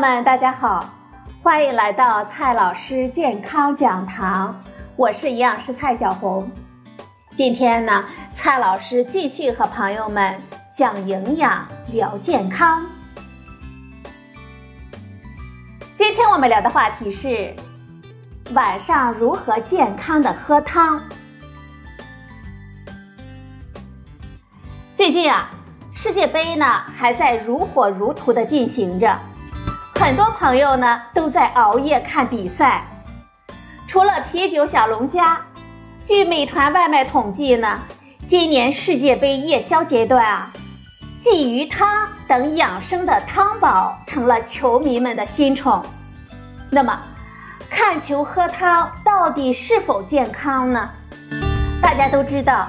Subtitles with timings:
[0.00, 0.82] 们，大家好，
[1.42, 4.64] 欢迎来到蔡老师健康讲堂，
[4.96, 6.50] 我是营养师蔡小红。
[7.36, 10.40] 今天呢，蔡老师继续和朋友们
[10.74, 12.86] 讲营养、聊健康。
[15.98, 17.54] 今天我们聊的话题是
[18.54, 20.98] 晚上如何健康的喝汤。
[24.96, 25.50] 最近啊，
[25.92, 26.64] 世界杯呢
[26.96, 29.20] 还在如火如荼的进行着。
[30.00, 32.82] 很多朋友呢都在熬夜看比赛，
[33.86, 35.38] 除了啤酒小龙虾，
[36.06, 37.78] 据美团外卖统计呢，
[38.26, 40.50] 今年世界杯夜宵阶段啊，
[41.22, 45.84] 鲫鱼汤等养生的汤宝成了球迷们的新宠。
[46.70, 46.98] 那么，
[47.68, 50.88] 看球喝汤到底是否健康呢？
[51.82, 52.66] 大家都知道，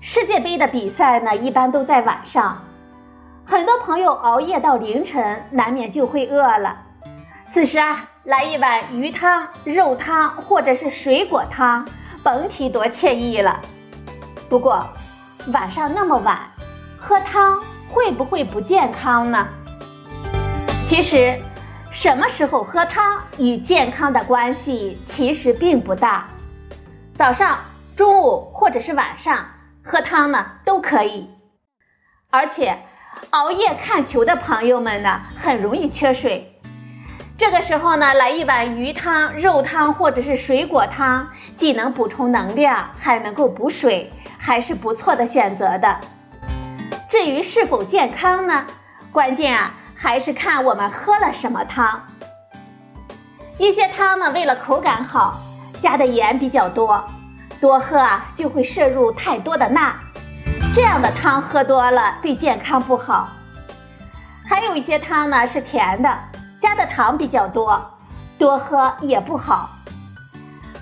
[0.00, 2.63] 世界杯的比赛呢一般都在晚上。
[3.46, 6.78] 很多朋友熬夜到凌晨，难免就会饿了。
[7.52, 11.86] 此时啊，来一碗鱼汤、肉汤或者是水果汤，
[12.22, 13.60] 甭提多惬意了。
[14.48, 14.88] 不过，
[15.52, 16.38] 晚上那么晚
[16.98, 19.46] 喝汤会不会不健康呢？
[20.86, 21.38] 其实，
[21.90, 26.26] 什么时候喝汤与健康的关系其实并不大。
[27.14, 27.58] 早上、
[27.94, 29.46] 中午或者是晚上
[29.84, 31.28] 喝汤呢都可以，
[32.30, 32.78] 而且。
[33.30, 36.50] 熬夜看球的朋友们呢，很容易缺水。
[37.36, 41.26] 这个时候呢，来一碗鱼汤、肉汤或者是水果汤，
[41.56, 45.98] 既能补充能量，还能够补水，还是不错的选择的。
[47.08, 48.64] 至于是否健康呢？
[49.12, 52.06] 关键啊，还是看我们喝了什么汤。
[53.58, 55.38] 一些汤呢，为了口感好，
[55.82, 57.04] 加的盐比较多，
[57.60, 59.92] 多喝啊就会摄入太多的钠。
[60.72, 63.28] 这样的汤喝多了对健康不好，
[64.48, 66.18] 还有一些汤呢是甜的，
[66.60, 67.84] 加的糖比较多，
[68.38, 69.70] 多喝也不好。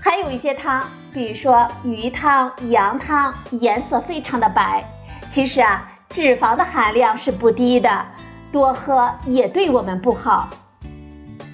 [0.00, 4.84] 还有一些汤，比如说鱼汤、羊汤，颜色非常的白，
[5.30, 8.04] 其实啊脂肪的含量是不低的，
[8.50, 10.48] 多喝也对我们不好。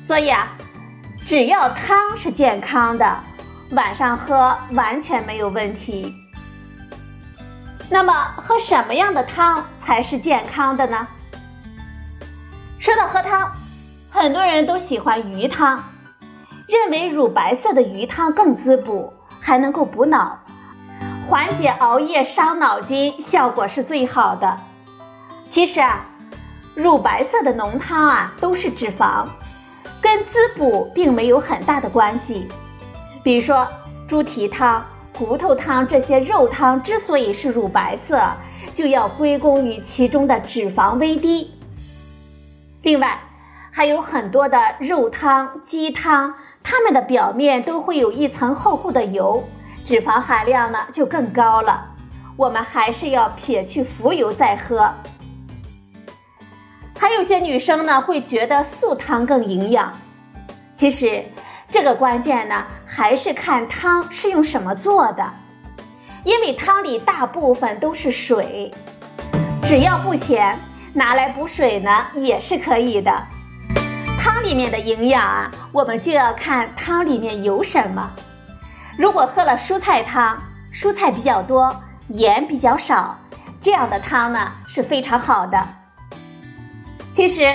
[0.05, 0.49] 所以啊，
[1.27, 3.17] 只要汤是健康的，
[3.73, 6.15] 晚上喝完全没有问题。
[7.91, 11.07] 那么喝什么样的汤才是健康的呢？
[12.79, 13.51] 说到喝汤，
[14.11, 15.83] 很多人都喜欢鱼汤，
[16.67, 20.39] 认为乳白色的鱼汤更滋补，还能够补脑，
[21.27, 24.59] 缓解熬夜伤脑筋，效果是最好的。
[25.49, 26.05] 其实啊，
[26.75, 29.27] 乳白色的浓汤啊都是脂肪，
[30.03, 32.49] 跟滋补并没有很大的关系。
[33.23, 33.67] 比如说
[34.07, 34.85] 猪蹄汤。
[35.19, 38.23] 骨头汤这些肉汤之所以是乳白色，
[38.73, 41.51] 就要归功于其中的脂肪微低。
[42.83, 43.19] 另外，
[43.73, 49.43] 还有很多的肉汤、鸡汤，它们的表面都会有一层厚厚的油，
[49.85, 51.85] 脂肪含量呢就更高了。
[52.37, 54.89] 我们还是要撇去浮油再喝。
[56.97, 59.93] 还有些女生呢会觉得素汤更营养，
[60.77, 61.25] 其实
[61.73, 62.65] 这个关键呢。
[62.99, 65.25] 还是看汤是用什么做的，
[66.25, 68.75] 因为汤里大部分都是水，
[69.63, 70.59] 只要不咸，
[70.95, 73.17] 拿来补水呢也是可以的。
[74.19, 78.11] 汤里面的营养啊，我们就要看汤里面有什么。
[78.99, 80.37] 如果喝了蔬菜汤，
[80.75, 81.73] 蔬菜比较多，
[82.09, 83.17] 盐比较少，
[83.63, 85.69] 这样的汤呢是非常好的。
[87.13, 87.55] 其实。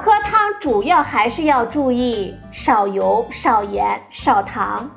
[0.00, 4.88] 喝汤主要还是要注意少油、少盐、少糖，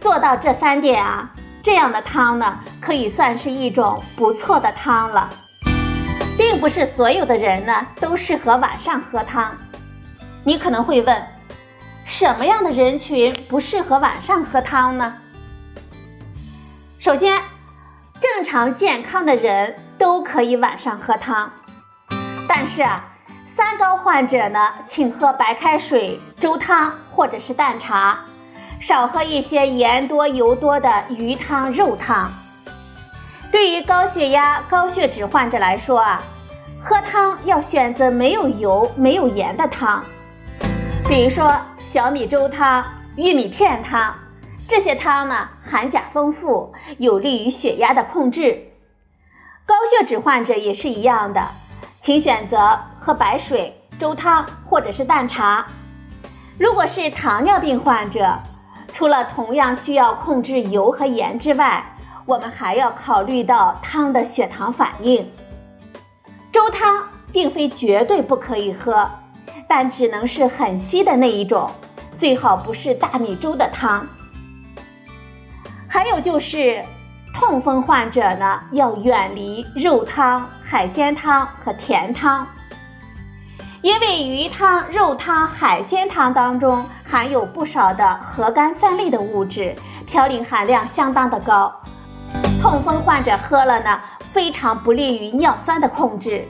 [0.00, 1.30] 做到这三点啊，
[1.62, 5.30] 这样的汤呢可以算是一种不错的汤了。
[6.36, 9.56] 并不是所有的人呢都适合晚上喝汤。
[10.42, 11.22] 你可能会问，
[12.04, 15.14] 什么样的人群不适合晚上喝汤呢？
[16.98, 17.40] 首先，
[18.20, 21.52] 正常健康的人都可以晚上喝汤，
[22.48, 23.12] 但是啊。
[23.56, 28.18] 三高患者呢，请喝白开水、粥汤或者是淡茶，
[28.80, 32.28] 少喝一些盐多油多的鱼汤、肉汤。
[33.52, 36.20] 对于高血压、高血脂患者来说啊，
[36.82, 40.02] 喝汤要选择没有油、没有盐的汤，
[41.08, 42.84] 比如说小米粥汤、
[43.14, 44.12] 玉米片汤，
[44.68, 48.72] 这些汤呢含钾丰富，有利于血压的控制。
[49.64, 51.40] 高血脂患者也是一样的。
[52.00, 55.66] 请选择喝白水、粥汤或者是淡茶。
[56.58, 58.38] 如果是糖尿病患者，
[58.94, 61.84] 除了同样需要控制油和盐之外，
[62.24, 65.30] 我们还要考虑到汤的血糖反应。
[66.50, 69.10] 粥汤并非绝对不可以喝，
[69.68, 71.70] 但只能是很稀的那一种，
[72.16, 74.06] 最好不是大米粥的汤。
[75.86, 76.82] 还有就是，
[77.34, 82.46] 痛风患者呢要远离肉汤、海鲜汤和甜汤，
[83.84, 89.76] 因为鱼汤、肉汤、海鲜汤当中含有不少的核苷酸类的物质，
[90.08, 91.70] 嘌呤含量相当的高，
[92.62, 94.00] 痛风患者喝了呢，
[94.32, 96.48] 非常不利于尿酸的控制。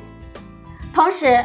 [0.95, 1.45] 同时，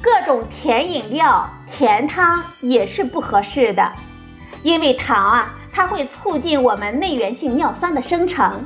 [0.00, 3.90] 各种甜饮料、甜汤也是不合适的，
[4.62, 5.48] 因为糖啊。
[5.72, 8.64] 它会促进我们内源性尿酸的生成，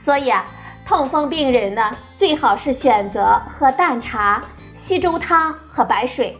[0.00, 0.46] 所以啊，
[0.86, 4.42] 痛风病人呢最好是选择喝淡茶、
[4.78, 6.38] 稀粥汤和白水，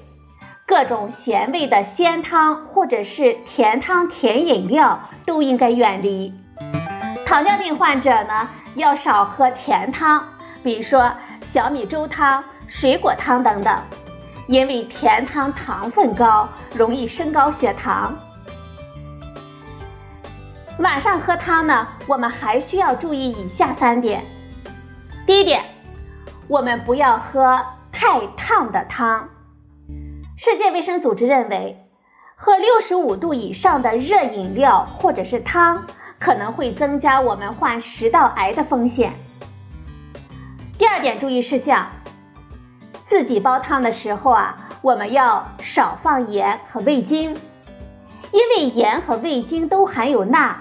[0.64, 6.32] 各种咸味的鲜汤或者是甜汤、甜饮料都应该远离。
[7.26, 10.22] 糖尿病患者呢要少喝甜汤，
[10.62, 11.10] 比如说
[11.42, 13.76] 小米粥汤、水果汤等等，
[14.46, 18.16] 因为甜汤糖分高，容易升高血糖。
[20.78, 24.24] 晚上喝汤呢，我们还需要注意以下三点。
[25.26, 25.64] 第一点，
[26.46, 27.60] 我们不要喝
[28.00, 29.28] 太烫的汤。
[30.36, 31.84] 世界卫生组织认为，
[32.36, 35.82] 喝六十五度以上的热饮料或者是汤，
[36.20, 39.14] 可能会增加我们患食道癌的风险。
[40.78, 41.88] 第二点注意事项，
[43.08, 47.36] 自己煲汤的时候啊，我们要少放盐和味精，
[48.30, 50.56] 因为盐和味精都含有钠。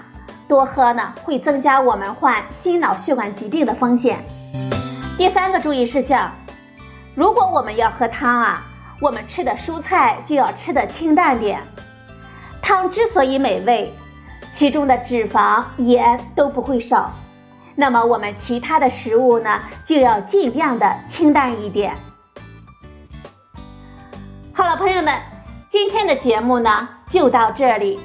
[0.48, 4.18] 多喝呢，会增加我们患心脑血管疾病的风险。
[5.16, 6.32] 第三个注意事项，
[7.18, 8.62] 如果我们要喝汤啊，
[9.00, 11.60] 我们吃的蔬菜就要吃的清淡点。
[12.62, 13.92] 汤之所以美味，
[14.52, 17.12] 其中的脂肪、盐都不会少。
[17.74, 21.92] 那么我们其他的食物呢，就要尽量的清淡一点。
[24.52, 25.20] 好了，朋友们，
[25.72, 27.98] 今天的节目呢就到这里，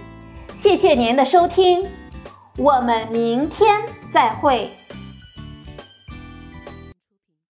[0.56, 1.88] 谢谢您的收听。
[2.58, 3.80] 我们明天
[4.12, 4.72] 再会。